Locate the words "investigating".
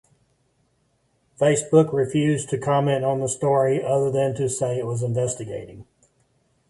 5.03-5.85